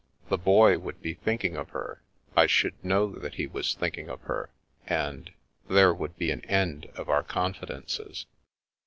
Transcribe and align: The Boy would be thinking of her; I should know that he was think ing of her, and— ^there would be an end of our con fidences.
The 0.29 0.37
Boy 0.39 0.79
would 0.79 0.99
be 1.03 1.13
thinking 1.13 1.55
of 1.55 1.69
her; 1.69 2.01
I 2.35 2.47
should 2.47 2.83
know 2.83 3.05
that 3.19 3.35
he 3.35 3.45
was 3.45 3.75
think 3.75 3.99
ing 3.99 4.09
of 4.09 4.21
her, 4.21 4.49
and— 4.87 5.29
^there 5.69 5.95
would 5.95 6.17
be 6.17 6.31
an 6.31 6.41
end 6.45 6.87
of 6.95 7.07
our 7.07 7.21
con 7.21 7.53
fidences. 7.53 8.25